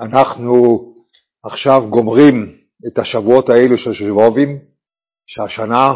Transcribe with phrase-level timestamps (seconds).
[0.00, 0.54] אנחנו
[1.44, 2.56] עכשיו גומרים
[2.88, 4.58] את השבועות האלו של שבובים,
[5.26, 5.94] שהשנה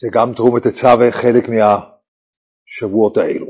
[0.00, 3.46] זה גם תרומת תצווה חלק מהשבועות האלו.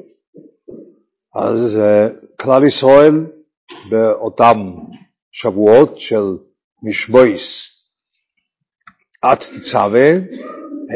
[1.34, 3.26] אז uh, כלל ישראל
[3.90, 4.56] באותם
[5.32, 6.24] שבועות של
[6.82, 7.42] משבויס
[9.22, 10.10] עד תצווה,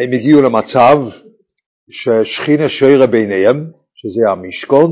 [0.02, 0.96] הם הגיעו למצב
[1.90, 4.90] ששכינה שוירה ביניהם, שזה המשכון,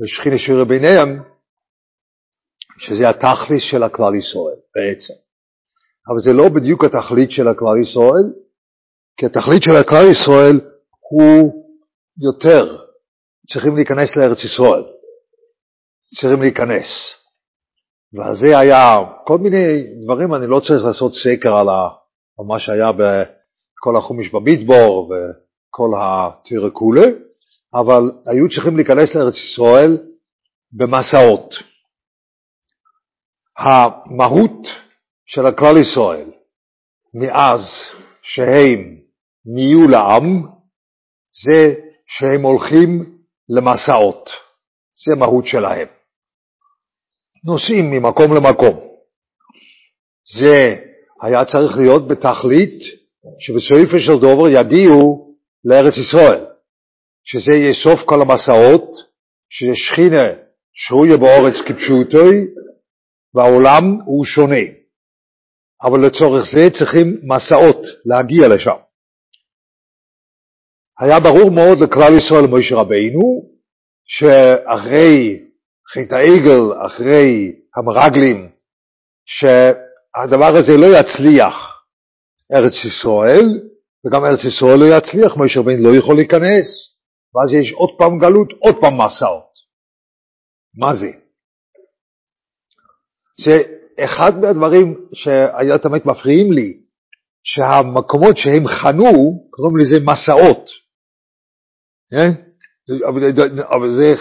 [0.00, 1.22] ושכינה שוירה ביניהם,
[2.78, 5.14] שזה התכלית של הכלל ישראל בעצם.
[6.08, 8.32] אבל זה לא בדיוק התכלית של הכלל ישראל,
[9.16, 10.60] כי התכלית של הכלל ישראל
[11.10, 11.64] הוא
[12.22, 12.76] יותר,
[13.52, 14.82] צריכים להיכנס לארץ ישראל,
[16.20, 16.86] צריכים להיכנס.
[18.12, 21.66] ועל זה היה כל מיני דברים, אני לא צריך לעשות סקר על,
[22.46, 27.06] מה שהיה בכל החומש במדבור וכל הטירקולה,
[27.74, 29.98] אבל היו צריכים להיכנס לארץ ישראל
[30.72, 31.54] במסעות.
[33.58, 34.66] המהות
[35.26, 36.30] של הכלל ישראל
[37.14, 37.60] מאז
[38.22, 38.96] שהם
[39.54, 40.42] נהיו לעם
[41.46, 41.74] זה
[42.06, 43.18] שהם הולכים
[43.48, 44.30] למסעות,
[45.06, 45.88] זה מהות שלהם.
[47.44, 48.88] נוסעים ממקום למקום.
[50.38, 50.76] זה
[51.22, 52.78] היה צריך להיות בתכלית
[53.40, 56.44] שבסופו של דבר יגיעו לארץ ישראל,
[57.24, 58.90] שזה יהיה סוף כל המסעות,
[59.50, 60.26] ששכינה
[60.74, 62.46] שרויה באורץ כפשוטוי,
[63.34, 64.64] והעולם הוא שונה.
[65.82, 68.76] אבל לצורך זה צריכים מסעות להגיע לשם.
[71.00, 73.42] היה ברור מאוד לכלל ישראל למשה רבינו,
[74.06, 75.40] שאחרי
[75.94, 78.50] חטא העגל, אחרי המרגלים,
[79.26, 81.54] שהדבר הזה לא יצליח
[82.52, 83.46] ארץ ישראל,
[84.06, 86.68] וגם ארץ ישראל לא יצליח, משה רבינו לא יכול להיכנס,
[87.34, 89.52] ואז יש עוד פעם גלות, עוד פעם מסעות.
[90.74, 91.27] מה זה?
[93.40, 93.62] זה
[94.04, 96.80] אחד מהדברים שהיה תמיד מפריעים לי,
[97.44, 100.70] שהמקומות שהם חנו, קוראים לזה מסעות.
[102.14, 102.48] אה?
[103.76, 104.14] אבל זה,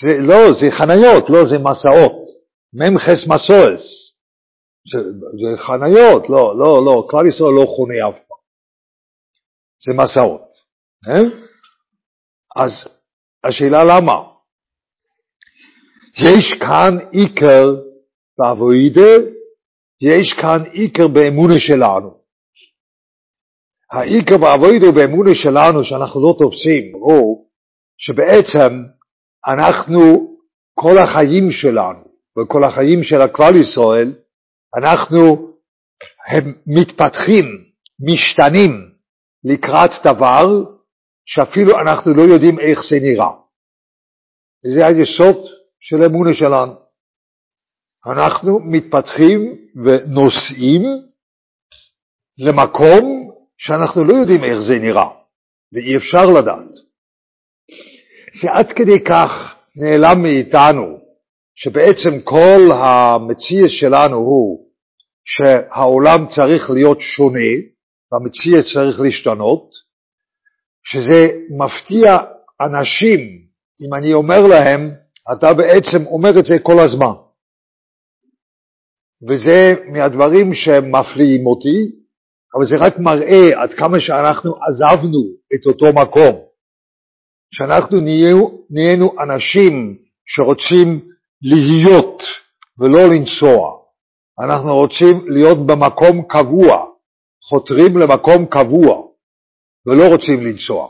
[0.00, 2.22] זה לא, זה חניות, לא, זה מסעות.
[2.74, 3.82] ממחס מסועס.
[4.92, 4.98] זה,
[5.40, 8.42] זה חניות, לא, לא, לא, כלל ישראל לא חונה אף פעם.
[9.84, 10.48] זה מסעות.
[11.08, 11.22] אה?
[12.56, 12.72] אז
[13.44, 14.31] השאלה למה?
[16.18, 17.66] יש כאן עיקר
[18.38, 19.12] בעבודה,
[20.00, 22.22] יש כאן עיקר באמונה שלנו.
[23.92, 27.46] העיקר בעבודה ובאמונה שלנו שאנחנו לא תופסים הוא
[27.98, 28.82] שבעצם
[29.54, 30.00] אנחנו,
[30.74, 32.04] כל החיים שלנו
[32.38, 34.12] וכל החיים של הכלל ישראל,
[34.78, 35.52] אנחנו
[36.32, 37.44] הם מתפתחים,
[38.12, 38.70] משתנים
[39.44, 40.64] לקראת דבר
[41.26, 43.30] שאפילו אנחנו לא יודעים איך זה נראה.
[44.74, 46.72] זה היסוד של אמונה שלנו.
[48.06, 50.82] אנחנו מתפתחים ונוסעים
[52.38, 55.08] למקום שאנחנו לא יודעים איך זה נראה,
[55.72, 56.70] ואי אפשר לדעת.
[58.42, 59.30] זה עד כדי כך
[59.76, 60.98] נעלם מאיתנו,
[61.54, 64.66] שבעצם כל המציאות שלנו הוא
[65.24, 67.52] שהעולם צריך להיות שונה,
[68.12, 69.70] והמציאות צריך להשתנות,
[70.84, 71.20] שזה
[71.58, 72.18] מפתיע
[72.60, 73.18] אנשים
[73.86, 75.01] אם אני אומר להם,
[75.32, 77.14] אתה בעצם אומר את זה כל הזמן.
[79.28, 82.02] וזה מהדברים שמפליאים אותי,
[82.54, 85.22] אבל זה רק מראה עד כמה שאנחנו עזבנו
[85.54, 86.52] את אותו מקום.
[87.54, 88.00] שאנחנו
[88.70, 91.00] נהיינו, אנשים שרוצים
[91.42, 92.22] להיות
[92.78, 93.82] ולא לנסוע.
[94.44, 96.86] אנחנו רוצים להיות במקום קבוע,
[97.48, 99.02] חותרים למקום קבוע
[99.86, 100.88] ולא רוצים לנסוע.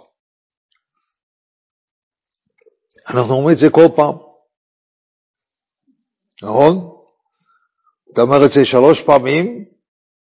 [3.08, 4.14] אנחנו אומרים את זה כל פעם.
[6.42, 6.92] נכון?
[8.12, 9.64] אתה אומר את זה שלוש פעמים,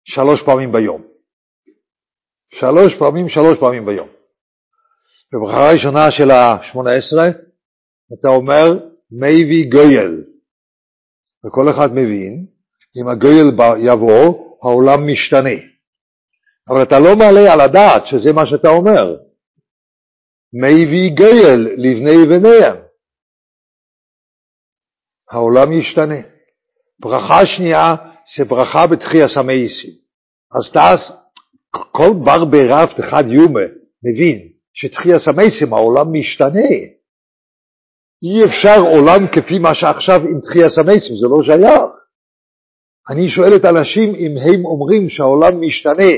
[0.04, 1.02] שלוש פעמים ביום.
[2.54, 4.08] שלוש פעמים, שלוש פעמים ביום.
[5.32, 7.18] בברכה הראשונה של ה-18,
[8.18, 8.64] אתה אומר,
[9.10, 10.24] מביא גואל.
[11.46, 12.46] וכל אחד מבין,
[12.96, 13.48] אם הגואל
[13.86, 15.58] יבוא, העולם משתנה.
[16.68, 19.16] אבל אתה לא מעלה על הדעת שזה מה שאתה אומר.
[20.52, 22.76] מביא גואל לבני בניהם.
[25.30, 26.20] העולם ישתנה.
[27.00, 27.94] ברכה שנייה
[28.36, 29.98] זה ברכה בתחייה סמייסי.
[30.54, 31.00] אז תעש,
[31.70, 33.66] כל בר ברב אחד יומה
[34.04, 36.72] מבין שתחייה סמייסים העולם משתנה.
[38.22, 41.82] אי אפשר עולם כפי מה שעכשיו עם תחייה סמייסים, זה לא שייך.
[43.10, 46.12] אני שואל את אנשים אם הם אומרים שהעולם משתנה,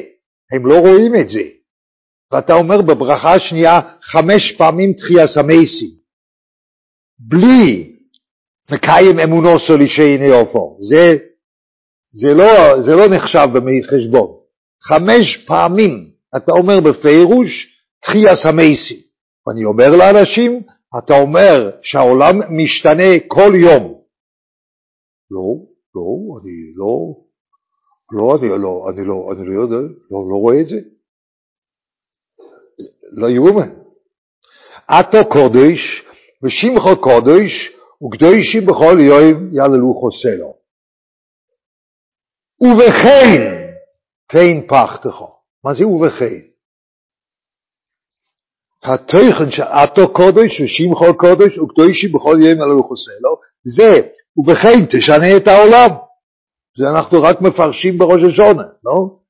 [0.52, 1.63] הם לא רואים את זה.
[2.32, 5.91] ואתה אומר בברכה השנייה חמש פעמים תחייה סמייסים.
[7.19, 7.94] בלי
[8.71, 10.79] מקיים אמונו סולישי עופו.
[10.91, 11.17] זה,
[12.12, 14.44] זה, לא, זה לא נחשב בחשבון.
[14.82, 17.50] חמש פעמים אתה אומר בפירוש
[18.03, 18.99] תחייה המייסים.
[19.47, 20.62] ואני אומר לאנשים,
[20.99, 23.82] אתה אומר שהעולם משתנה כל יום.
[25.31, 25.49] לא,
[25.94, 27.15] לא, אני לא,
[28.12, 29.76] לא, אני לא, אני לא, אני לא יודע,
[30.11, 30.76] לא, לא רואה את זה.
[33.16, 33.70] לא יאומן.
[34.88, 36.05] עתו קודש
[36.43, 37.52] ושמחו קודש
[38.02, 40.55] וקדושים בכל יום יעללו חוסלו.
[42.62, 43.64] ובכן
[44.28, 45.22] תן פחתך.
[45.64, 46.55] מה זה ובכן?
[48.84, 53.37] התוכן שעתו קודש ושמחו קודש וקדושים בכל יום יעללו חוסלו,
[53.76, 55.90] זה ובכן תשנה את העולם.
[56.78, 59.24] זה אנחנו רק מפרשים בראש השונה, לא?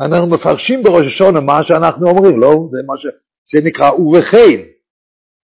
[0.00, 2.50] אנחנו מפרשים בראש השונה מה שאנחנו אומרים, לא?
[2.70, 3.06] זה, ש...
[3.52, 4.70] זה נקרא ובכן.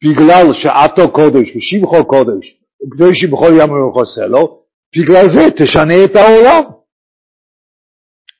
[0.03, 2.45] בגלל שעתו קודש ושמחו קודש
[2.81, 4.63] וקדושי בכל ים ומחוסה לו,
[4.97, 6.63] בגלל זה תשנה את העולם.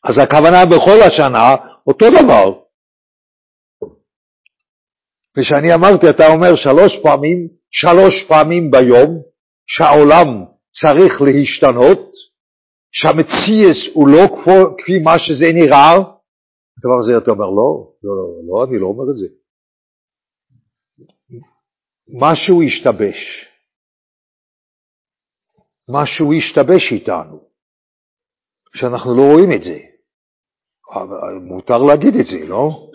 [0.04, 1.56] אז הכוונה בכל השנה
[1.88, 2.62] אותו דבר.
[5.38, 9.22] ושאני אמרתי, אתה אומר שלוש פעמים, שלוש פעמים ביום,
[9.68, 10.28] שהעולם
[10.82, 12.12] צריך להשתנות,
[12.92, 14.24] שהמציאס הוא לא
[14.78, 15.92] כפי מה שזה נראה,
[16.78, 19.28] הדבר הזה אתה אומר, לא, לא, לא, לא, אני לא אומר את זה.
[22.20, 23.48] משהו השתבש.
[25.90, 27.40] משהו השתבש איתנו,
[28.76, 29.80] שאנחנו לא רואים את זה.
[31.42, 32.90] מותר להגיד את זה, לא?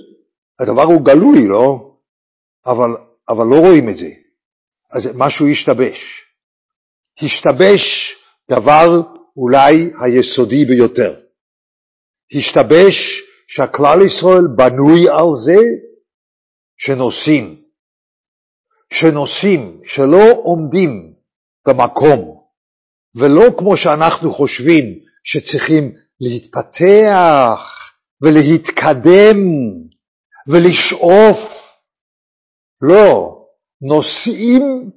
[0.61, 1.97] הדבר הוא גלוי, לא?
[2.67, 2.91] אבל,
[3.29, 4.11] אבל לא רואים את זה.
[4.91, 5.99] אז משהו השתבש.
[7.23, 7.83] השתבש
[8.51, 8.87] דבר
[9.37, 11.15] אולי היסודי ביותר.
[12.37, 12.97] השתבש
[13.49, 15.63] שהכלל ישראל בנוי על זה
[16.79, 17.63] שנוסעים.
[18.93, 21.13] שנוסעים, שלא עומדים
[21.69, 22.41] במקום,
[23.17, 24.85] ולא כמו שאנחנו חושבים
[25.25, 27.61] שצריכים להתפתח
[28.23, 29.37] ולהתקדם
[30.49, 31.37] ולשאוף.
[32.83, 33.39] לא,
[33.83, 34.91] נוסעים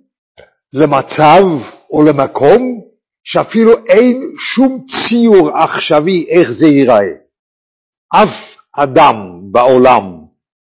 [0.74, 1.44] למצב
[1.92, 2.89] או למקום
[3.32, 7.14] שאפילו אין שום ציור עכשווי איך זה ייראה.
[8.14, 9.16] אף אדם
[9.52, 10.04] בעולם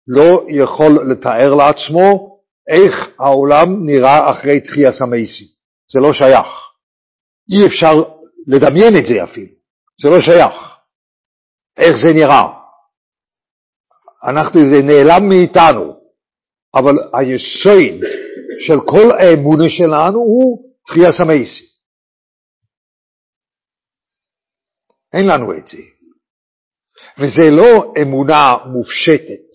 [0.07, 2.39] לא יכול לתאר לעצמו
[2.69, 5.45] איך העולם נראה אחרי תחייה סמייסי.
[5.93, 6.47] זה לא שייך.
[7.51, 8.03] אי אפשר
[8.47, 9.53] לדמיין את זה אפילו.
[10.03, 10.53] זה לא שייך.
[11.77, 12.47] איך זה נראה.
[14.29, 15.93] אנחנו, זה נעלם מאיתנו.
[16.75, 18.01] אבל היסוד
[18.59, 21.72] של כל האמונה שלנו הוא תחייה סמייסי.
[25.13, 25.77] אין לנו את זה.
[27.17, 29.49] וזה לא אמונה מופשטת.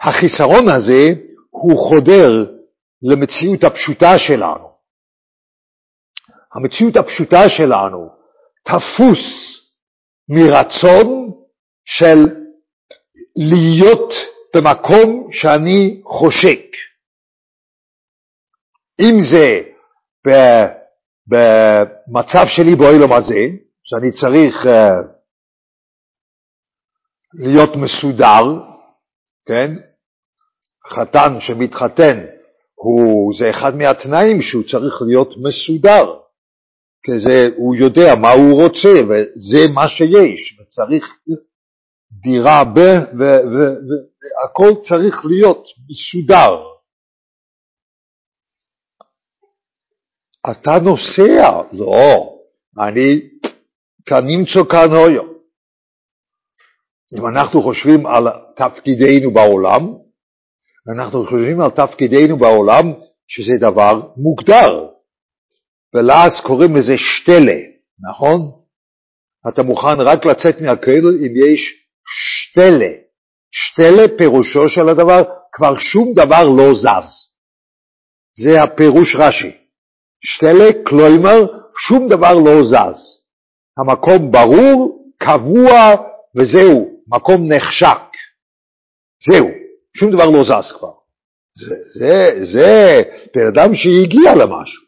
[0.00, 1.02] החיסרון הזה
[1.50, 2.30] הוא חודר
[3.02, 4.72] למציאות הפשוטה שלנו.
[6.54, 8.08] המציאות הפשוטה שלנו
[8.64, 9.22] תפוס
[10.28, 11.30] מרצון
[11.84, 12.18] של
[13.36, 14.12] להיות
[14.54, 16.60] במקום שאני חושק.
[19.00, 19.60] אם זה
[21.26, 23.40] במצב שלי באוילום הזה,
[23.84, 25.22] שאני צריך uh,
[27.34, 28.44] להיות מסודר,
[29.46, 29.70] כן?
[30.94, 32.24] חתן שמתחתן,
[32.74, 36.22] הוא, זה אחד מהתנאים שהוא צריך להיות מסודר,
[37.04, 41.04] כי זה, הוא יודע מה הוא רוצה וזה מה שיש, וצריך
[42.22, 42.78] דירה ב...
[43.18, 46.72] והכל צריך להיות מסודר.
[50.50, 52.38] אתה נוסע, לא,
[52.78, 53.31] אני
[54.06, 55.22] כנמצא כאן הויו.
[57.18, 58.24] אם אנחנו חושבים על
[58.56, 59.82] תפקידנו בעולם,
[60.96, 62.92] אנחנו חושבים על תפקידנו בעולם
[63.28, 64.88] שזה דבר מוגדר,
[65.94, 67.60] ולאז קוראים לזה שתלה,
[68.10, 68.38] נכון?
[69.48, 71.60] אתה מוכן רק לצאת מהכלא אם יש
[72.06, 72.92] שתלה.
[73.54, 77.08] שתלה פירושו של הדבר, כבר שום דבר לא זז.
[78.38, 79.50] זה הפירוש רש"י.
[80.24, 81.38] שתלה, כלומר,
[81.88, 83.21] שום דבר לא זז.
[83.78, 85.96] המקום ברור, קבוע,
[86.36, 88.02] וזהו, מקום נחשק.
[89.30, 89.48] זהו,
[89.96, 90.92] שום דבר לא זז כבר.
[91.54, 93.02] זה, זה, זה
[93.34, 94.82] בן אדם שהגיע למשהו.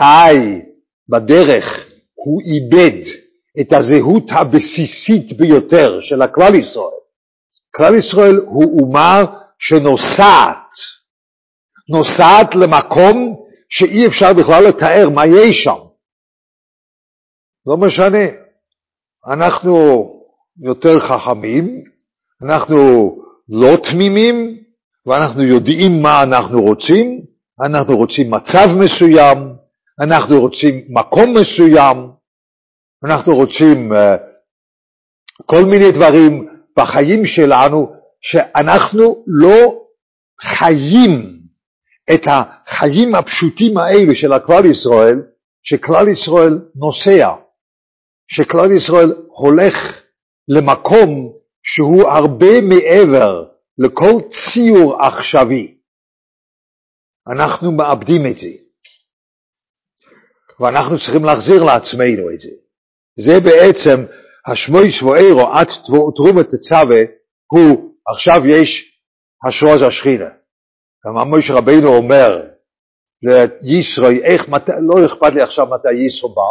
[0.00, 0.62] איי,
[1.08, 1.64] בדרך
[2.14, 3.08] הוא איבד
[3.60, 7.00] את הזהות הבסיסית ביותר של הכלל ישראל.
[7.76, 9.22] כלל ישראל הוא אומה
[9.58, 10.70] שנוסעת,
[11.88, 13.36] נוסעת למקום
[13.68, 15.83] שאי אפשר בכלל לתאר מה יש שם.
[17.66, 18.24] לא משנה,
[19.32, 19.76] אנחנו
[20.62, 21.84] יותר חכמים,
[22.42, 22.76] אנחנו
[23.48, 24.58] לא תמימים,
[25.06, 27.20] ואנחנו יודעים מה אנחנו רוצים,
[27.66, 29.38] אנחנו רוצים מצב מסוים,
[30.00, 32.10] אנחנו רוצים מקום מסוים,
[33.04, 33.96] אנחנו רוצים uh,
[35.46, 37.92] כל מיני דברים בחיים שלנו
[38.22, 39.80] שאנחנו לא
[40.40, 41.40] חיים
[42.14, 45.22] את החיים הפשוטים האלה של הכלל ישראל,
[45.62, 47.43] שכלל ישראל נוסע,
[48.28, 49.74] שכלל ישראל הולך
[50.48, 53.44] למקום שהוא הרבה מעבר
[53.78, 55.74] לכל ציור עכשווי.
[57.34, 58.64] אנחנו מאבדים את זה,
[60.60, 62.50] ואנחנו צריכים להחזיר לעצמנו את זה.
[63.18, 64.04] זה בעצם
[64.46, 65.66] השמוי שבוערו עד
[66.16, 67.00] תרומת תצווה
[67.52, 68.98] הוא, עכשיו יש
[69.46, 70.30] השרוז השכינה.
[71.06, 72.42] גם מוישה רבינו אומר
[73.62, 76.42] לישרוי, איך, מת, לא אכפת לי עכשיו מתי ישרו בא,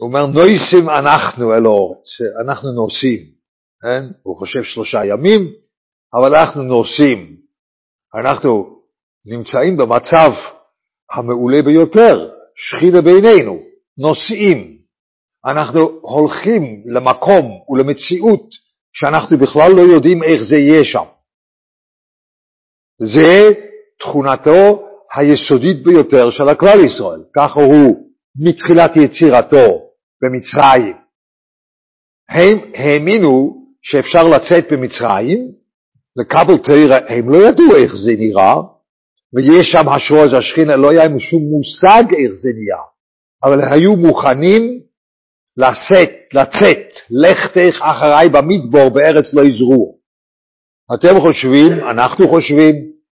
[0.00, 2.06] הוא אומר, נויסים אנחנו אל האורץ,
[2.44, 3.26] אנחנו נוסעים,
[3.82, 4.02] כן?
[4.22, 5.52] הוא חושב שלושה ימים,
[6.14, 7.36] אבל אנחנו נוסעים,
[8.20, 8.80] אנחנו
[9.26, 10.30] נמצאים במצב
[11.12, 13.58] המעולה ביותר, שכינה בינינו,
[13.98, 14.78] נוסעים,
[15.46, 18.48] אנחנו הולכים למקום ולמציאות
[18.92, 21.04] שאנחנו בכלל לא יודעים איך זה יהיה שם.
[23.02, 23.42] זה
[23.98, 29.89] תכונתו היסודית ביותר של הכלל ישראל, ככה הוא מתחילת יצירתו
[30.22, 30.96] במצרים.
[32.28, 35.38] הם האמינו שאפשר לצאת במצרים,
[36.16, 38.54] לקבל תרא, הם לא ידעו איך זה נראה,
[39.34, 42.82] ויש שם השרוז השכינה, לא היה להם שום מושג איך זה נהיה,
[43.44, 44.80] אבל היו מוכנים
[45.56, 49.92] לשאת, לצאת, לכתך אחריי במדבור בארץ לא יזרוע.
[50.94, 52.74] אתם חושבים, אנחנו חושבים,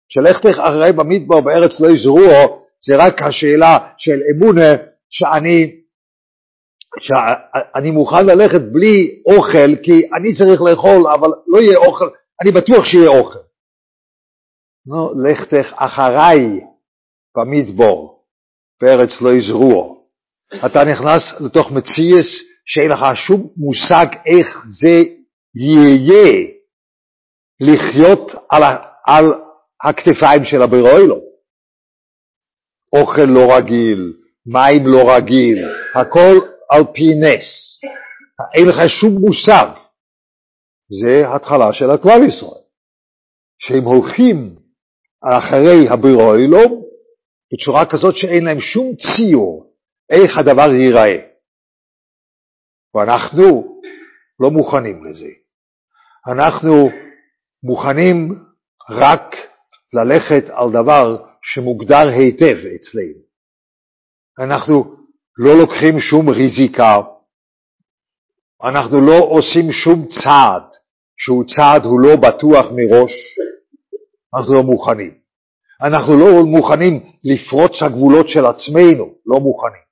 [0.08, 4.70] שלכתך אחריי במדבר בארץ לא יזרוע, זה רק השאלה של אמונה
[5.10, 5.83] שאני,
[7.00, 12.08] שאני מוכן ללכת בלי אוכל, כי אני צריך לאכול, אבל לא יהיה אוכל,
[12.42, 13.38] אני בטוח שיהיה אוכל.
[14.86, 16.60] לא, לכתך אחריי
[17.36, 18.24] במדבור
[18.82, 19.94] בארץ לא יזרוע.
[20.66, 22.26] אתה נכנס לתוך מציאס
[22.66, 25.02] שאין לך שום מושג איך זה
[25.54, 26.46] יהיה
[27.60, 28.62] לחיות על,
[29.06, 29.24] על
[29.84, 31.20] הכתפיים של הבירוילו.
[32.92, 34.12] אוכל לא רגיל,
[34.46, 35.58] מים לא רגיל,
[35.94, 37.80] הכל על פי נס.
[38.54, 39.68] אין לך שום מושג.
[41.00, 42.64] זה התחלה של הכלל ישראל.
[43.58, 44.56] שהם הולכים
[45.38, 46.84] אחרי הבירוילו
[47.52, 49.74] בצורה כזאת שאין להם שום ציור
[50.10, 51.16] איך הדבר ייראה.
[52.94, 53.80] ואנחנו
[54.40, 55.30] לא מוכנים לזה.
[56.32, 56.90] אנחנו
[57.62, 58.44] מוכנים
[58.90, 59.36] רק
[59.92, 63.24] ללכת על דבר שמוגדר היטב אצלנו.
[64.38, 65.03] אנחנו
[65.38, 66.96] לא לוקחים שום ריזיקה,
[68.64, 70.62] אנחנו לא עושים שום צעד
[71.16, 73.12] שהוא צעד הוא לא בטוח מראש,
[74.34, 75.14] אנחנו לא מוכנים.
[75.82, 79.84] אנחנו לא מוכנים לפרוץ הגבולות של עצמנו, לא מוכנים.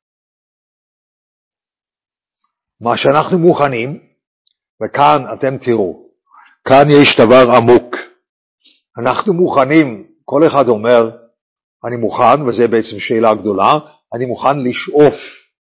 [2.81, 3.99] מה שאנחנו מוכנים,
[4.85, 6.09] וכאן אתם תראו,
[6.69, 7.97] כאן יש דבר עמוק.
[8.99, 11.11] אנחנו מוכנים, כל אחד אומר,
[11.85, 13.79] אני מוכן, וזו בעצם שאלה גדולה,
[14.15, 15.15] אני מוכן לשאוף.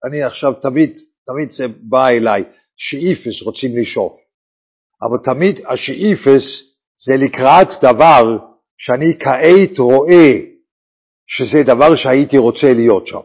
[0.08, 2.44] אני עכשיו תמיד, תמיד זה בא אליי,
[2.78, 4.14] שאיפס רוצים לשאוף.
[5.02, 6.44] אבל תמיד השאיפס
[7.06, 8.24] זה לקראת דבר
[8.78, 10.34] שאני כעת רואה
[11.28, 13.22] שזה דבר שהייתי רוצה להיות שם.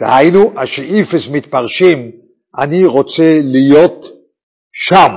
[0.00, 2.10] והיינו, השאיפס מתפרשים,
[2.58, 4.04] אני רוצה להיות
[4.72, 5.12] שם.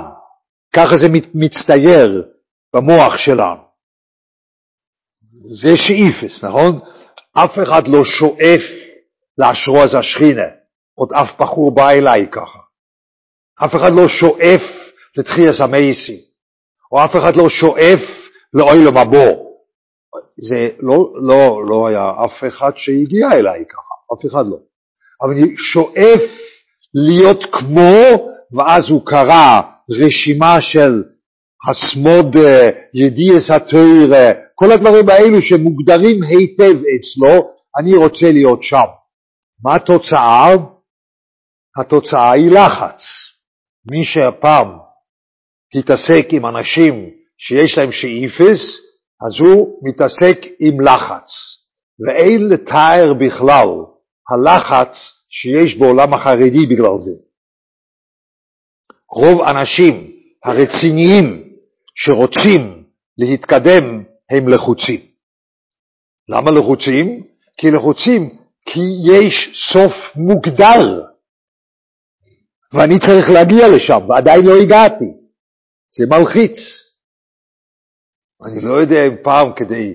[0.76, 2.24] ככה זה מצטייר
[2.74, 3.66] במוח שלנו.
[5.62, 6.80] זה שאיפס, נכון?
[7.38, 8.62] אף אחד לא שואף
[9.38, 10.48] לאשרוז השכינה,
[10.96, 12.60] עוד אף בחור בא אליי ככה.
[13.66, 14.62] אף אחד לא שואף
[15.18, 16.22] לתחייס המייסי,
[16.92, 18.00] או אף אחד לא שואף
[18.54, 19.26] לאוילם הבא.
[20.38, 23.96] זה לא, לא, לא היה אף אחד שהגיע אליי ככה.
[24.14, 24.58] אף אחד לא.
[25.22, 26.22] אבל אני שואף
[26.94, 31.04] להיות כמו, ואז הוא קרא רשימה של
[31.68, 38.88] הסמוד אה, ידיעס התוירה, כל הדברים האלו שמוגדרים היטב אצלו, אני רוצה להיות שם.
[39.64, 40.46] מה התוצאה?
[41.82, 43.02] התוצאה היא לחץ.
[43.92, 44.68] מי שהפעם
[45.76, 48.62] התעסק עם אנשים שיש להם שאיפס,
[49.26, 51.30] אז הוא מתעסק עם לחץ.
[52.00, 53.70] ואין לתאר בכלל
[54.32, 54.96] הלחץ
[55.30, 57.22] שיש בעולם החרדי בגלל זה.
[59.12, 60.12] רוב האנשים
[60.46, 61.44] הרציניים
[61.96, 62.84] שרוצים
[63.18, 65.00] להתקדם הם לחוצים.
[66.30, 67.24] למה לחוצים?
[67.58, 68.80] כי לחוצים כי
[69.12, 69.36] יש
[69.74, 71.02] סוף מוגדר
[72.74, 75.06] ואני צריך להגיע לשם ועדיין לא הגעתי.
[76.00, 76.58] זה מלחיץ.
[78.46, 79.94] אני לא יודע אם פעם כדי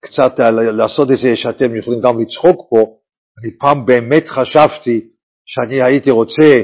[0.00, 0.38] קצת
[0.78, 2.96] לעשות את זה שאתם יכולים גם לצחוק פה,
[3.38, 5.08] אני פעם באמת חשבתי
[5.46, 6.62] שאני הייתי רוצה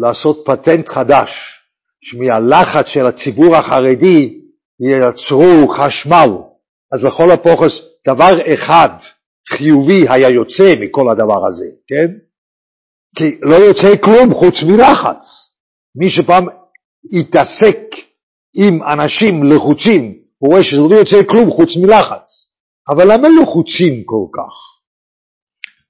[0.00, 1.30] לעשות פטנט חדש,
[2.04, 4.41] שמהלחץ של הציבור החרדי
[4.82, 6.30] ייצרו חשמל.
[6.92, 7.72] אז לכל הפוכס
[8.08, 8.88] דבר אחד
[9.48, 12.12] חיובי היה יוצא מכל הדבר הזה, כן?
[13.16, 15.24] כי לא יוצא כלום חוץ מלחץ.
[15.96, 16.46] מי שפעם
[17.12, 17.78] התעסק
[18.54, 22.28] עם אנשים לחוצים, הוא רואה שזה לא יוצא כלום חוץ מלחץ.
[22.88, 24.54] אבל למה לחוצים כל כך?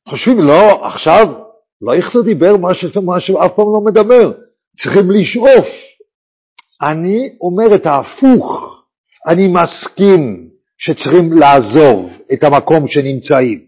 [0.08, 1.26] חושבים, לא, עכשיו,
[1.82, 4.32] לא איך דיבר מה שאף פעם לא מדבר,
[4.82, 5.66] צריכים לשאוף.
[6.82, 8.81] אני אומר את ההפוך,
[9.28, 10.48] אני מסכים
[10.78, 13.60] שצריכים לעזוב את המקום שנמצאים,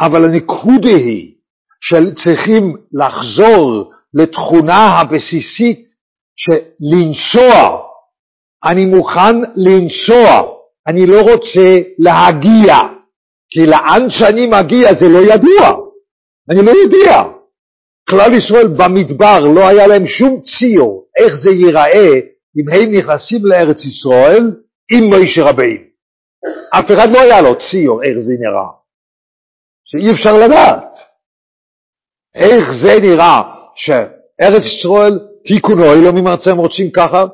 [0.00, 1.34] אבל הנקודה היא
[1.80, 5.92] שצריכים לחזור לתכונה הבסיסית
[6.36, 7.78] של לנסוע.
[8.64, 10.42] אני מוכן לנסוע,
[10.86, 12.74] אני לא רוצה להגיע,
[13.50, 15.82] כי לאן שאני מגיע זה לא ידוע,
[16.50, 17.22] אני לא יודע.
[18.10, 22.20] כלל ישראל במדבר לא היה להם שום ציור איך זה ייראה
[22.56, 24.44] אם הם נכנסים לארץ ישראל
[24.92, 25.92] עם מוישה רבינו.
[26.78, 28.68] אף אחד לא היה לו ציור איך זה נראה,
[29.84, 30.92] שאי אפשר לדעת.
[32.34, 33.42] איך זה נראה
[33.76, 37.24] שארץ ישראל תיקון אוילום, אם אתם רוצים ככה,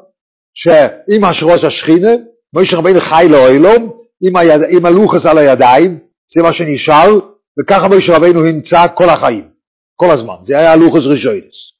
[0.55, 2.11] שעם השרוש השכינה,
[2.55, 4.61] מוישה רבינו חי לאוילום, עם, היד...
[4.71, 5.99] עם הלוחס על הידיים,
[6.35, 7.19] זה מה שנשאר,
[7.61, 9.49] וככה מוישה רבינו נמצא כל החיים,
[9.97, 10.35] כל הזמן.
[10.43, 11.78] זה היה הלוחס ראשונס.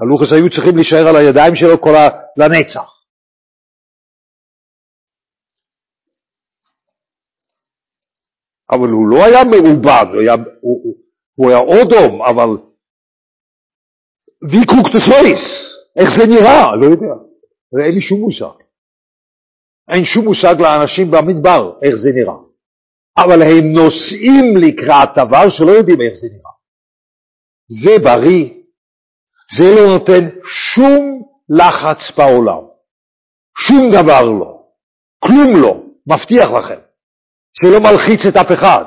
[0.00, 2.08] הלוחס היו צריכים להישאר על הידיים שלו כל ה...
[2.36, 2.92] לנצח.
[8.70, 10.96] אבל הוא לא היה מעובד, הוא היה, הוא,
[11.34, 12.72] הוא היה אודום, אבל
[14.44, 15.44] guckt es aus?
[15.96, 16.76] איך זה נראה?
[16.76, 17.14] לא יודע.
[17.84, 18.62] אין לי שום מושג.
[19.88, 22.38] אין שום מושג לאנשים במדבר איך זה נראה.
[23.18, 26.52] אבל הם נוסעים לקראת דבר שלא יודעים איך זה נראה.
[27.82, 28.61] זה בריא,
[29.58, 32.64] זה לא נותן שום לחץ בעולם.
[33.58, 34.62] שום דבר לא.
[35.18, 35.82] כלום לא.
[36.06, 36.80] מבטיח לכם.
[37.62, 38.84] זה לא מלחיץ את אף אחד.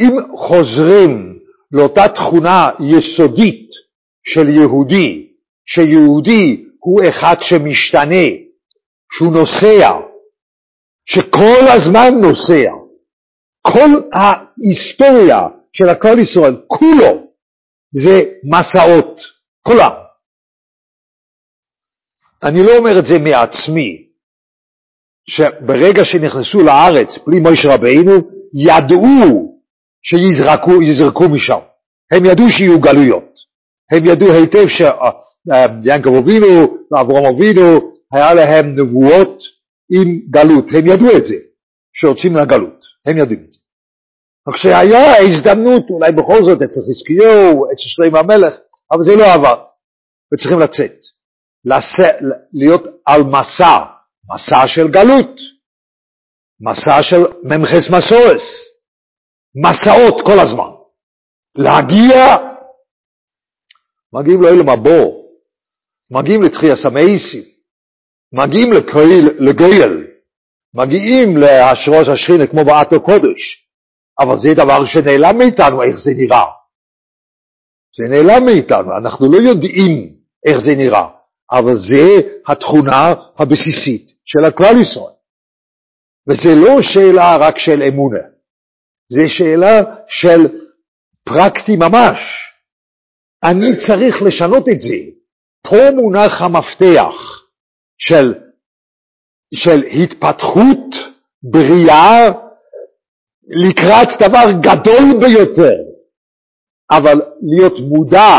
[0.00, 1.38] אם חוזרים
[1.72, 3.68] לאותה תכונה יסודית
[4.26, 5.28] של יהודי,
[5.66, 8.26] שיהודי הוא אחד שמשתנה,
[9.12, 10.00] שהוא נוסע,
[11.06, 12.70] שכל הזמן נוסע,
[13.62, 15.40] כל ההיסטוריה
[15.72, 17.29] של הכל ישראל, כולו,
[17.92, 19.20] זה מסעות,
[19.62, 19.90] כולם.
[22.42, 24.06] אני לא אומר את זה מעצמי,
[25.28, 28.12] שברגע שנכנסו לארץ בלי מויש רבינו,
[28.54, 29.60] ידעו
[30.02, 31.60] שיזרקו משם.
[32.12, 33.34] הם ידעו שיהיו גלויות.
[33.92, 39.38] הם ידעו היטב שיעקב אבינו ואברהם אבינו, היה להם נבואות
[39.92, 40.64] עם גלות.
[40.68, 41.34] הם ידעו את זה,
[41.92, 42.84] שיוצאים מהגלות.
[43.06, 43.58] הם ידעו את זה.
[44.54, 48.54] כשהיה הזדמנות, אולי בכל זאת אצל חזקיהו, אצל שלם המלך,
[48.92, 49.62] אבל זה לא עבד,
[50.34, 50.96] וצריכים לצאת.
[52.52, 53.84] להיות על מסע,
[54.34, 55.40] מסע של גלות,
[56.60, 58.46] מסע של ממחס מסורס,
[59.54, 60.70] מסעות כל הזמן.
[61.54, 62.36] להגיע,
[64.12, 65.20] מגיעים לאלם הבור,
[66.10, 67.44] מגיעים לתחייה סמאיסים,
[68.32, 68.72] מגיעים
[69.38, 70.06] לגויל,
[70.74, 73.69] מגיעים להשרוש השכינה כמו באתו קודש,
[74.20, 76.44] אבל זה דבר שנעלם מאיתנו איך זה נראה.
[77.96, 81.08] זה נעלם מאיתנו, אנחנו לא יודעים איך זה נראה,
[81.52, 82.06] אבל זה
[82.46, 85.14] התכונה הבסיסית של הכלל ישראל.
[86.28, 88.24] וזה לא שאלה רק של אמונה,
[89.12, 90.40] זה שאלה של
[91.24, 92.18] פרקטי ממש.
[93.44, 94.96] אני צריך לשנות את זה.
[95.62, 97.14] פה מונח המפתח
[97.98, 98.34] של,
[99.54, 100.94] של התפתחות
[101.42, 102.49] בריאה
[103.50, 105.76] לקראת דבר גדול ביותר,
[106.90, 108.36] אבל להיות מודע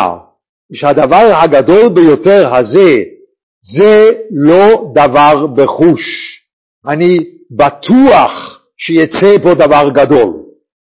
[0.73, 3.03] שהדבר הגדול ביותר הזה
[3.75, 6.01] זה לא דבר בחוש.
[6.87, 7.17] אני
[7.51, 10.33] בטוח שיצא פה דבר גדול.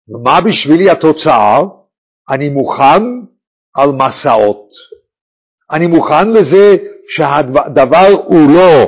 [0.09, 1.61] ומה בשבילי התוצאה?
[2.31, 3.03] אני מוכן
[3.77, 4.69] על מסעות.
[5.71, 6.77] אני מוכן לזה
[7.09, 8.83] שהדבר הוא לא,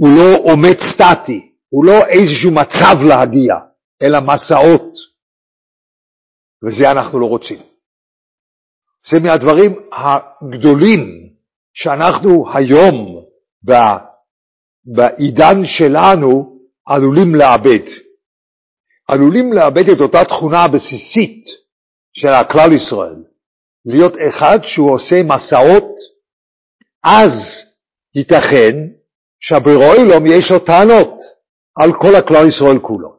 [0.00, 3.54] הוא לא עומד סטטי, הוא לא איזשהו מצב להגיע,
[4.02, 4.92] אלא מסעות.
[6.64, 7.62] וזה אנחנו לא רוצים.
[9.10, 11.30] זה מהדברים הגדולים
[11.74, 13.24] שאנחנו היום
[14.84, 17.86] בעידן שלנו עלולים לאבד.
[19.08, 21.44] עלולים לאבד את אותה תכונה הבסיסית
[22.12, 23.24] של הכלל ישראל,
[23.84, 25.94] להיות אחד שהוא עושה מסעות,
[27.04, 27.32] אז
[28.14, 28.74] ייתכן
[29.40, 31.36] שהברואילום יש לו טענות.
[31.76, 33.15] על כל הכלל ישראל כולו.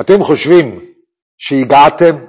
[0.00, 0.94] אתם חושבים
[1.38, 2.24] שהגעתם?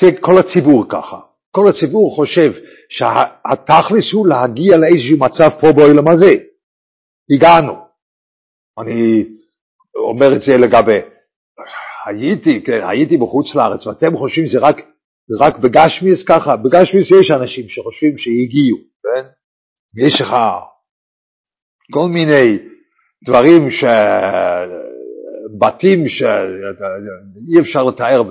[0.00, 1.20] זה כל הציבור ככה.
[1.50, 2.52] כל הציבור חושב
[2.90, 6.32] שהתכלס הוא להגיע לאיזשהו מצב פה בעולם הזה.
[7.36, 7.74] הגענו.
[8.78, 9.24] אני
[9.96, 11.00] אומר את זה לגבי,
[12.06, 14.76] הייתי, כן, הייתי בחוץ לארץ, ואתם חושבים שזה רק,
[15.40, 19.28] רק בגשמיס ככה, בגשמיס יש אנשים שחושבים שהגיעו, כן?
[20.06, 20.36] יש לך
[21.92, 22.71] כל מיני
[23.26, 23.84] דברים, ש...
[25.58, 28.22] בתים שאי אפשר לתאר,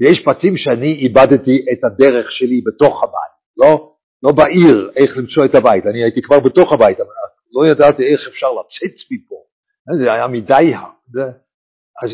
[0.00, 5.54] יש בתים שאני איבדתי את הדרך שלי בתוך הבית, לא, לא בעיר איך למצוא את
[5.54, 7.08] הבית, אני הייתי כבר בתוך הבית, אבל
[7.52, 9.34] לא ידעתי איך אפשר לצאת מפה,
[9.98, 10.74] זה היה מדי,
[12.02, 12.10] אז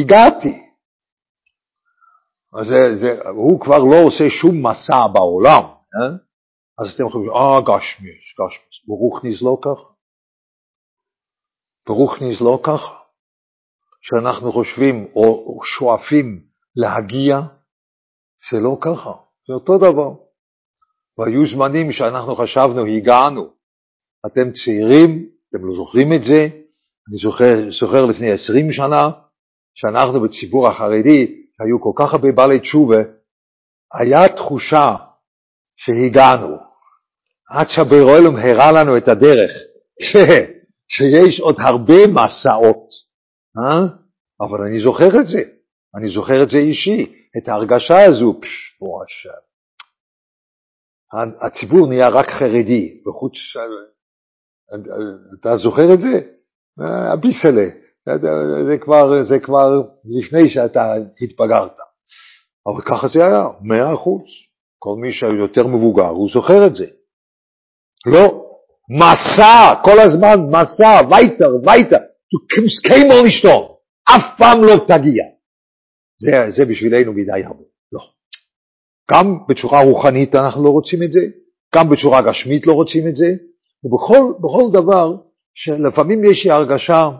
[0.00, 0.60] הגעתי.
[2.60, 6.16] אז זה, זה, הוא כבר לא עושה שום מסע בעולם, אה?
[6.78, 9.93] אז אתם חושבים, אה, גשמיש, גשמיש, ברוך נזלו ככה.
[11.86, 13.04] ברוך נזלו ככה.
[14.04, 16.40] שאנחנו חושבים או שואפים
[16.76, 17.40] להגיע,
[18.50, 19.12] זה לא ככה,
[19.48, 20.10] זה אותו דבר.
[21.18, 23.50] והיו זמנים שאנחנו חשבנו, הגענו.
[24.26, 26.48] אתם צעירים, אתם לא זוכרים את זה,
[27.08, 29.10] אני זוכר, זוכר לפני עשרים שנה,
[29.74, 33.02] שאנחנו בציבור החרדי, שהיו כל כך הרבה בעלי תשובה,
[34.00, 34.94] היה תחושה
[35.76, 36.56] שהגענו,
[37.50, 39.50] עד שהבירואלום הראה לנו את הדרך,
[40.02, 40.16] ש,
[40.96, 42.86] שיש עוד הרבה מסעות,
[43.58, 43.80] אה?
[44.40, 45.42] אבל אני זוכר את זה,
[45.96, 49.26] אני זוכר את זה אישי, את ההרגשה הזו, פשש.
[51.46, 53.32] הציבור נהיה רק חרדי, בחוץ,
[55.40, 56.20] אתה זוכר את זה?
[57.12, 57.68] הביסלה,
[58.66, 59.70] זה כבר, זה כבר
[60.04, 61.76] לפני שאתה התבגרת.
[62.66, 64.22] אבל ככה זה היה, מאה אחוז.
[64.78, 66.86] כל מי שיותר מבוגר, הוא זוכר את זה.
[68.06, 68.43] לא,
[68.90, 71.96] מסע, כל הזמן מסע, וייטר, וייטר,
[72.84, 75.24] כמו לשתום, אף פעם לא תגיע.
[76.20, 78.00] זה, זה בשבילנו מדי הרבה, לא.
[79.14, 81.20] גם בצורה רוחנית אנחנו לא רוצים את זה,
[81.74, 83.26] גם בצורה גשמית לא רוצים את זה,
[83.84, 85.16] ובכל דבר,
[85.54, 87.10] שלפעמים יש לי הרגשה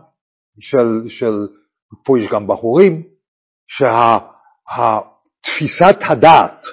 [0.61, 1.47] של, של,
[2.05, 3.03] פה יש גם בחורים,
[4.67, 6.67] שתפיסת הדעת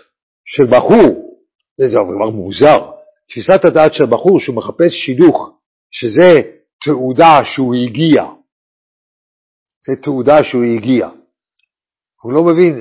[0.46, 1.38] של בחור,
[1.78, 2.92] זה דבר מוזר,
[3.30, 5.50] תפיסת הדעת של בחור שהוא מחפש שידוך,
[5.92, 6.42] שזה
[6.84, 8.24] תעודה שהוא הגיע,
[9.88, 11.10] זה תעודה שהוא הגיע.
[12.22, 12.74] הוא לא מבין,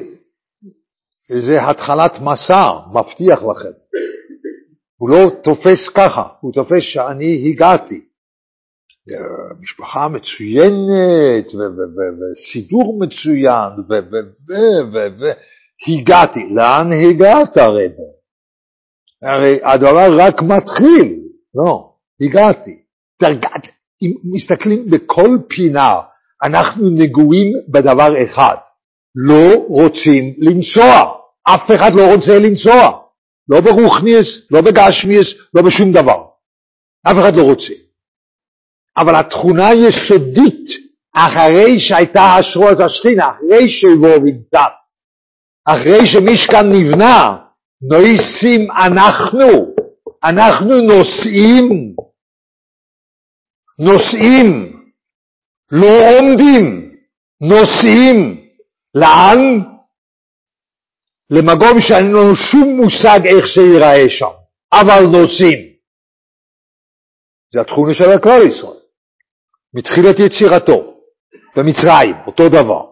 [1.28, 3.72] זה התחלת מסע, מבטיח לכם.
[4.96, 8.00] הוא לא תופס ככה, הוא תופס שאני הגעתי.
[9.60, 11.46] משפחה מצוינת,
[12.18, 13.72] וסידור מצוין,
[15.86, 16.40] והגעתי.
[16.56, 18.19] לאן הגעת רבי?
[19.22, 21.18] הרי הדבר רק מתחיל.
[21.54, 22.76] לא, הגעתי.
[23.20, 23.66] תרגעת.
[24.02, 25.94] אם מסתכלים בכל פינה,
[26.42, 28.56] אנחנו נגועים בדבר אחד,
[29.14, 31.12] לא רוצים לנסוע.
[31.48, 33.00] אף אחד לא רוצה לנסוע.
[33.48, 36.24] לא ברוכניאס, לא בגשמיאס, לא בשום דבר.
[37.06, 37.72] אף אחד לא רוצה.
[38.96, 40.70] אבל התכונה היסודית,
[41.14, 44.08] אחרי שהייתה השרועת השכינה, אחרי שבו
[44.52, 44.72] דת,
[45.68, 47.36] אחרי שמשכן נבנה,
[47.82, 49.74] נויסים אנחנו,
[50.24, 51.94] אנחנו נוסעים,
[53.78, 54.72] נוסעים,
[55.72, 56.94] לא עומדים,
[57.40, 58.40] נוסעים.
[58.94, 59.38] לאן?
[61.30, 64.34] למקום שאין לנו שום מושג איך זה ייראה שם,
[64.72, 65.70] אבל נוסעים.
[67.52, 68.80] זה התכונה של הכלל ישראל.
[69.74, 71.00] מתחילת יצירתו,
[71.56, 72.82] במצרים, אותו דבר.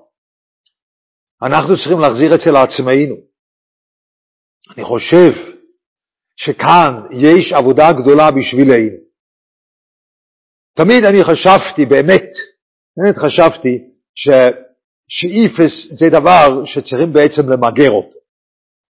[1.43, 3.28] אנחנו צריכים להחזיר אצל עצמנו.
[4.77, 5.33] אני חושב
[6.37, 8.97] שכאן יש עבודה גדולה בשבילנו.
[10.77, 12.31] תמיד אני חשבתי, באמת,
[12.97, 13.79] באמת חשבתי,
[15.09, 18.19] שאיפס זה דבר שצריכים בעצם למגר אותו.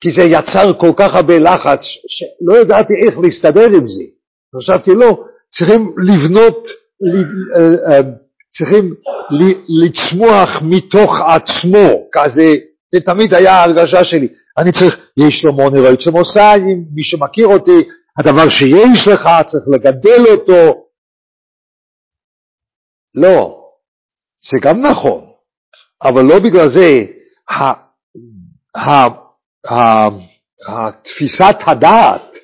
[0.00, 4.04] כי זה יצר כל כך הרבה לחץ, שלא ידעתי איך להסתדר עם זה.
[4.56, 6.68] חשבתי, לא, צריכים לבנות
[7.56, 8.00] אה, אה,
[8.58, 8.94] צריכים
[9.68, 12.48] לצמוח מתוך עצמו, כזה,
[12.94, 14.28] זה תמיד היה ההרגשה שלי.
[14.58, 20.32] אני צריך, יש לו מוני רצם עושיים, מי שמכיר אותי, הדבר שיש לך, צריך לגדל
[20.32, 20.84] אותו.
[23.14, 23.58] לא,
[24.50, 25.32] זה גם נכון,
[26.02, 26.90] אבל לא בגלל זה
[30.68, 32.36] התפיסת הדעת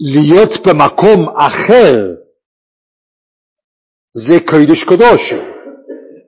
[0.00, 2.14] להיות במקום אחר
[4.16, 5.32] זה קודש קדוש,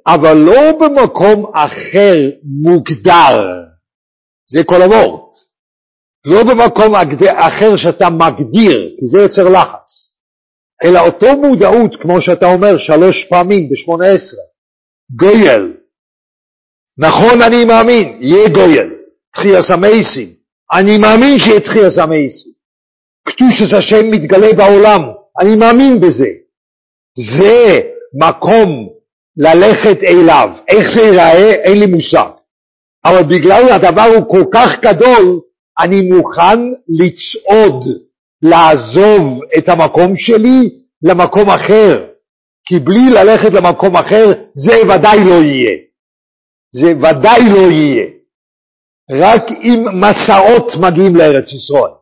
[0.07, 2.15] אבל לא במקום אחר
[2.63, 3.63] מוגדר,
[4.51, 5.27] זה כל הוורט.
[6.27, 6.95] לא במקום
[7.39, 10.13] אחר שאתה מגדיר, כי זה יוצר לחץ.
[10.85, 14.45] אלא אותו מודעות, כמו שאתה אומר שלוש פעמים בשמונה עשרה,
[15.11, 15.73] גויל.
[16.99, 18.93] נכון, אני מאמין, יהיה גויל.
[19.35, 20.35] תחייה המייסים.
[20.73, 22.53] אני מאמין שיהיה תחייה המייסים.
[23.29, 25.01] קדושת השם מתגלה בעולם,
[25.41, 26.29] אני מאמין בזה.
[27.39, 27.81] זה
[28.15, 28.96] מקום
[29.37, 30.49] ללכת אליו.
[30.69, 32.31] איך זה ייראה, אין לי מושג.
[33.05, 35.41] אבל בגלל הדבר הוא כל כך גדול,
[35.81, 37.85] אני מוכן לצעוד,
[38.43, 40.71] לעזוב את המקום שלי
[41.03, 42.07] למקום אחר.
[42.69, 45.77] כי בלי ללכת למקום אחר, זה ודאי לא יהיה.
[46.75, 48.07] זה ודאי לא יהיה.
[49.11, 51.93] רק אם מסעות מגיעים לארץ ישראל.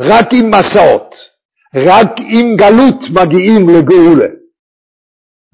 [0.00, 1.14] רק עם מסעות.
[1.74, 4.43] רק עם גלות מגיעים לגאולה.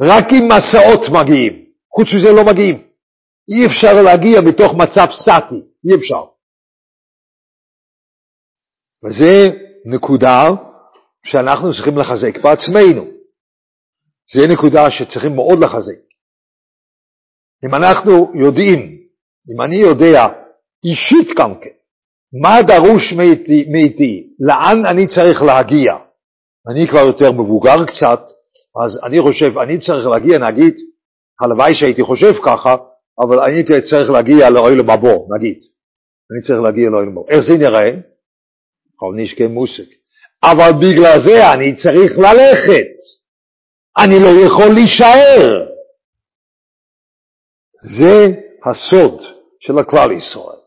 [0.01, 1.65] רק עם מסעות מגיעים.
[1.95, 2.77] חוץ מזה לא מגיעים.
[3.51, 5.61] אי אפשר להגיע מתוך מצב סטטי.
[5.85, 6.25] אי אפשר.
[9.05, 9.33] וזה
[9.85, 10.41] נקודה
[11.27, 13.05] שאנחנו צריכים לחזק בעצמנו.
[14.35, 16.01] זה נקודה שצריכים מאוד לחזק.
[17.65, 18.79] אם אנחנו יודעים,
[19.51, 20.21] אם אני יודע
[20.85, 21.77] אישית גם כן,
[22.43, 25.93] מה דרוש מאיתי, מאיתי, לאן אני צריך להגיע,
[26.71, 28.21] אני כבר יותר מבוגר קצת,
[28.85, 30.75] אז אני חושב, אני צריך להגיע, נגיד,
[31.41, 32.77] הלוואי שהייתי חושב ככה,
[33.21, 35.59] אבל אני צריך להגיע לאוהל מבוא, נגיד.
[36.31, 37.25] אני צריך להגיע לאוהל מבוא.
[37.29, 37.91] איך זה נראה?
[39.01, 39.91] חלנישקי מוסק.
[40.43, 42.93] אבל בגלל זה אני צריך ללכת.
[43.99, 45.67] אני לא יכול להישאר.
[47.99, 48.27] זה
[48.65, 49.23] הסוד
[49.61, 50.61] של הכלל ישראל,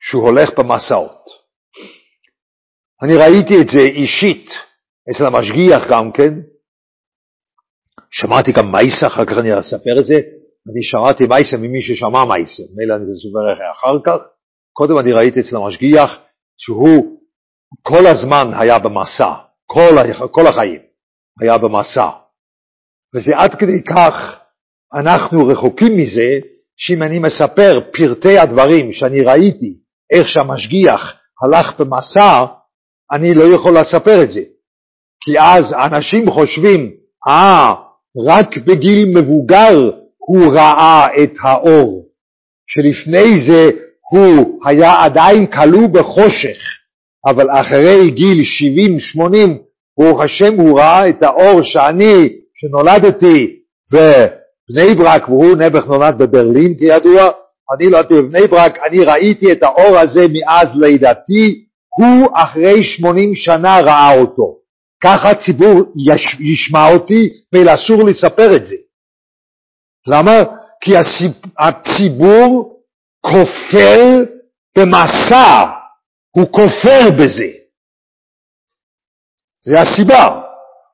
[0.00, 1.24] שהוא הולך במסעות.
[3.02, 4.50] אני ראיתי את זה אישית
[5.10, 6.34] אצל המשגיח גם כן,
[8.10, 10.14] שמעתי גם מייסה, אחר כך אני אספר את זה,
[10.70, 14.26] אני שמעתי מייסה ממי ששמע מייסה, מילא אני אספר אחר כך,
[14.72, 16.20] קודם אני ראיתי אצל המשגיח
[16.58, 17.18] שהוא
[17.82, 19.32] כל הזמן היה במסע,
[19.66, 19.96] כל,
[20.30, 20.80] כל החיים
[21.40, 22.10] היה במסע.
[23.14, 24.38] וזה עד כדי כך,
[24.94, 26.38] אנחנו רחוקים מזה,
[26.76, 29.74] שאם אני מספר פרטי הדברים שאני ראיתי,
[30.12, 31.14] איך שהמשגיח
[31.44, 32.44] הלך במסע,
[33.12, 34.40] אני לא יכול לספר את זה.
[35.24, 36.92] כי אז אנשים חושבים,
[37.28, 37.74] אה,
[38.26, 42.06] רק בגיל מבוגר הוא ראה את האור,
[42.66, 43.70] שלפני זה
[44.10, 46.58] הוא היה עדיין כלוא בחושך.
[47.26, 48.38] אבל אחרי גיל
[49.18, 49.48] 70-80,
[49.98, 53.56] ברוך השם הוא ראה את האור שאני, שנולדתי
[53.92, 57.30] בבני ברק, והוא נעבך נולד בברלין כידוע,
[57.76, 61.64] אני נולדתי בבני ברק, אני ראיתי את האור הזה מאז לידתי,
[61.98, 64.65] הוא אחרי 80 שנה ראה אותו.
[65.04, 68.76] ככה הציבור יש, ישמע אותי, ואילו אסור לספר את זה.
[70.06, 70.32] למה?
[70.80, 70.90] כי
[71.58, 72.82] הציבור
[73.20, 74.00] כופר
[74.78, 75.64] במסע
[76.36, 77.50] הוא כופר בזה.
[79.64, 80.42] זה הסיבה.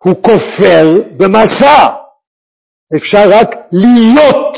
[0.05, 0.85] הוא כופר
[1.17, 2.03] במסע.
[2.97, 4.57] אפשר רק להיות,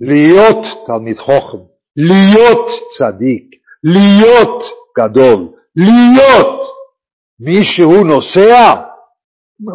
[0.00, 1.58] להיות תלמיד חוכם,
[1.96, 2.66] להיות
[2.98, 3.44] צדיק,
[3.84, 4.62] להיות
[4.98, 6.60] גדול, להיות
[7.40, 8.90] מי שהוא נוסע.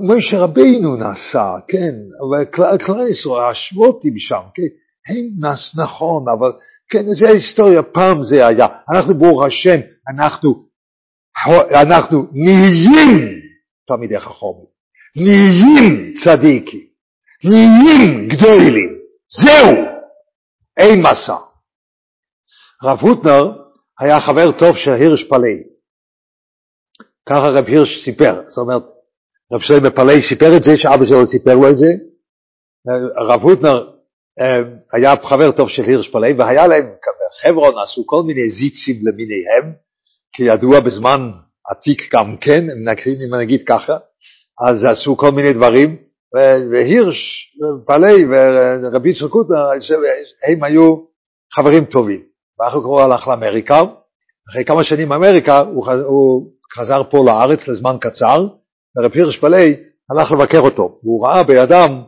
[0.07, 2.45] משה רבינו נסע, כן, אבל
[2.85, 4.61] כלל ישראל, השוואתי משם, כן,
[5.09, 6.51] הם נס נכון, אבל
[6.89, 8.67] כן, זה ההיסטוריה, פעם זה היה.
[8.91, 10.65] אנחנו, ברוך השם, אנחנו,
[11.81, 13.39] אנחנו נהיים
[13.87, 14.65] תלמידי חכמים,
[15.15, 16.85] נהיים צדיקים,
[17.43, 18.89] נהיים גדולים.
[19.43, 19.85] זהו,
[20.77, 21.37] אין מסע.
[22.83, 23.51] רב הוטנר
[23.99, 25.74] היה חבר טוב של הירש פלאי.
[27.29, 28.41] ככה רב הירש סיפר.
[28.47, 28.83] זאת אומרת,
[29.53, 31.91] רב שלמה פלאי סיפר את זה, שאבא שלו סיפר לו את זה.
[33.29, 33.89] רב הוטנר
[34.41, 34.61] אה,
[34.93, 36.85] היה חבר טוב של הירש פלאי, והיה להם,
[37.43, 39.73] חברון עשו כל מיני זיצים למיניהם,
[40.33, 41.31] כידוע בזמן
[41.71, 43.97] עתיק גם כן, אם נגיד ככה,
[44.67, 45.95] אז עשו כל מיני דברים,
[46.71, 47.51] והירש,
[47.87, 49.69] פלאי ורבי יצחק קוטנר,
[50.47, 50.95] הם היו
[51.55, 52.21] חברים טובים.
[52.59, 53.83] ואחר כך הוא הלך לאמריקה,
[54.51, 58.47] אחרי כמה שנים באמריקה הוא, הוא חזר פה לארץ לזמן קצר,
[58.97, 59.75] ורבי הירש פלאי
[60.09, 62.03] הלך לבקר אותו, והוא ראה בידם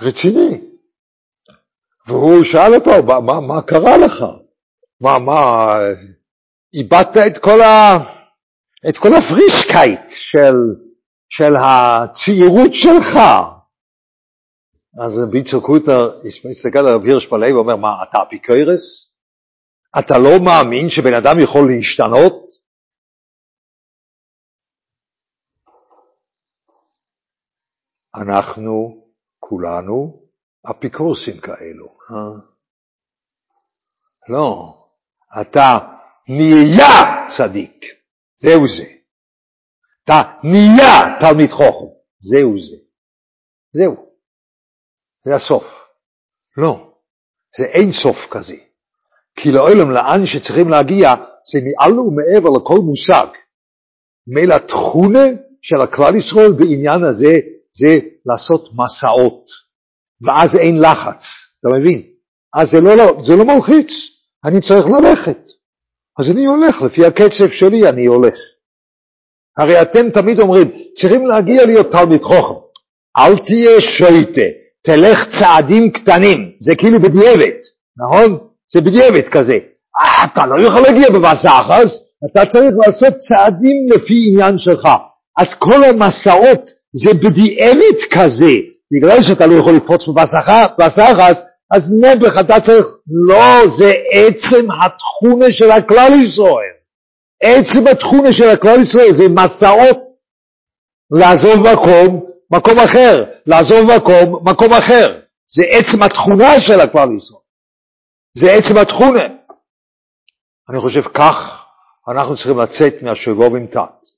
[0.00, 0.60] רציני.
[2.08, 4.24] והוא שאל אותו, מה, מה, מה קרה לך?
[5.00, 5.76] מה, מה,
[6.74, 7.98] איבדת את כל, ה,
[8.88, 10.54] את כל הפרישקייט של,
[11.28, 13.16] של הצעירות שלך.
[15.00, 16.10] אז ביצר קוטנר
[16.50, 19.13] הסתכל על רב הירש פלאי ואומר, מה, אתה אפיקרס?
[19.98, 22.44] אתה לא מאמין שבן אדם יכול להשתנות?
[28.22, 29.04] אנחנו
[29.40, 30.22] כולנו
[30.70, 31.86] אפיקורסים כאלו.
[31.86, 32.40] אה?
[34.28, 34.74] לא,
[35.40, 35.78] אתה
[36.28, 37.84] נהיה צדיק.
[38.36, 38.94] זהו זה.
[40.04, 42.76] אתה נהיה תלמיד חוכם, זהו זה.
[43.72, 44.14] זהו.
[45.24, 45.64] זה הסוף.
[46.56, 46.94] לא,
[47.58, 48.73] זה אין סוף כזה.
[49.36, 51.14] כי לעולם לאן שצריכים להגיע
[51.52, 53.26] זה מעל ומעבר לכל מושג.
[54.26, 55.24] מילא תכונה
[55.62, 57.40] של הכלל ישראל בעניין הזה
[57.80, 59.44] זה לעשות מסעות,
[60.26, 61.22] ואז אין לחץ,
[61.60, 62.02] אתה מבין?
[62.54, 63.90] אז זה לא, לא, זה לא מלחיץ,
[64.44, 65.40] אני צריך ללכת.
[66.20, 68.34] אז אני הולך, לפי הקצב שלי אני הולך.
[69.58, 70.70] הרי אתם תמיד אומרים,
[71.00, 72.64] צריכים להגיע להיות תלמיד חוכם.
[73.18, 74.48] אל תהיה שויטה,
[74.82, 77.58] תלך צעדים קטנים, זה כאילו בדיעבד,
[77.96, 78.48] נכון?
[78.74, 79.58] זה בדיעבד כזה.
[80.00, 81.10] אה, אתה לא יכול להגיע
[81.60, 81.88] אחז,
[82.30, 84.88] אתה צריך לעשות צעדים לפי עניין שלך.
[85.38, 86.70] אז כל המסעות
[87.04, 88.54] זה בדיעבד כזה,
[88.92, 90.08] בגלל שאתה לא יכול לקפוץ
[91.12, 91.36] אחז,
[91.74, 92.86] אז נעבך אתה צריך,
[93.28, 96.74] לא, זה עצם התכונה של הכלל ישראל.
[97.42, 99.98] עצם התכונה של הכלל ישראל זה מסעות
[101.10, 105.18] לעזוב מקום, מקום אחר, לעזוב מקום, מקום אחר.
[105.56, 107.43] זה עצם התכונה של הכלל ישראל.
[108.38, 109.24] זה עצם התכונה.
[110.70, 111.64] אני חושב כך
[112.08, 114.08] אנחנו צריכים לצאת מהשבובים תת.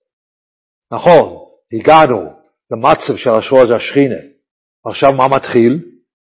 [0.93, 2.33] נכון, הגענו
[2.71, 4.21] למצב של השבוע הזה השכינה.
[4.87, 5.85] עכשיו מה מתחיל?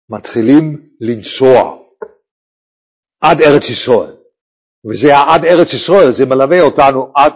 [0.10, 1.78] מתחילים לנסוע
[3.22, 4.16] עד ארץ ישראל.
[4.86, 7.34] וזה עד ארץ ישראל, זה מלווה אותנו עד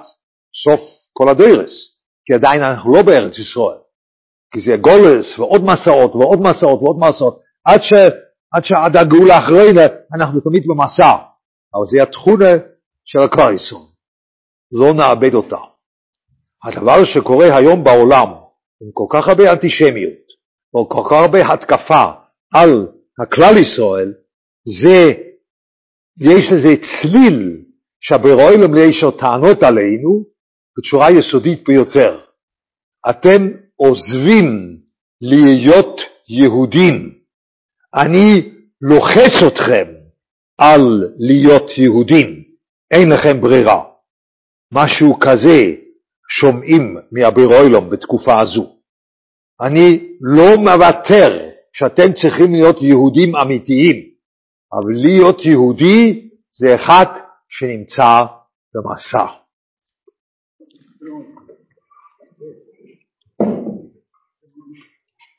[0.63, 0.81] סוף
[1.13, 1.71] כל הדרס,
[2.25, 3.81] כי עדיין אנחנו לא בארץ ישראל.
[4.53, 7.93] כי זה גולס ועוד מסעות ועוד מסעות ועוד מסעות, עד, ש,
[8.53, 9.81] עד שעד הגאולה אחרינו
[10.15, 11.31] אנחנו תמיד במסע.
[11.73, 12.51] אבל זה התכונה
[13.05, 13.19] של
[13.53, 13.85] ישראל.
[14.71, 15.57] לא נאבד אותה.
[16.63, 18.27] הדבר שקורה היום בעולם,
[18.81, 20.25] עם כל כך הרבה אנטישמיות,
[20.73, 22.11] או כל כך הרבה התקפה
[22.53, 22.87] על
[23.23, 24.13] הכלל ישראל,
[24.81, 25.13] זה,
[26.19, 27.61] יש לזה צליל
[28.01, 30.25] שהברואלם יש לו טענות עלינו
[30.77, 32.19] בצורה יסודית ביותר.
[33.09, 34.77] אתם עוזבים
[35.21, 37.20] להיות יהודים.
[37.95, 38.49] אני
[38.81, 39.93] לוחץ אתכם
[40.57, 40.81] על
[41.17, 42.43] להיות יהודים.
[42.91, 43.83] אין לכם ברירה.
[44.73, 45.75] משהו כזה
[46.29, 48.75] שומעים מהברואלם בתקופה הזו.
[49.61, 53.95] אני לא מוותר שאתם צריכים להיות יהודים אמיתיים,
[54.73, 57.05] אבל להיות יהודי זה אחד
[57.49, 58.25] שנמצא
[58.75, 59.40] במסע.